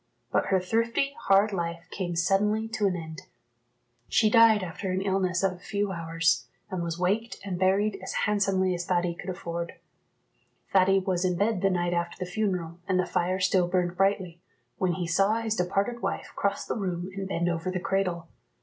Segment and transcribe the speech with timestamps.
[0.31, 3.27] But her thrifty, hard life came suddenly to an end.
[4.09, 8.13] She died after an illness of a few hours, and was waked and buried as
[8.25, 9.73] handsomely as Thady could afford.
[10.73, 14.41] Thady was in bed the night after the funeral, and the fire still burned brightly,
[14.79, 18.27] when he saw his departed wife cross the room and bend over the cradle.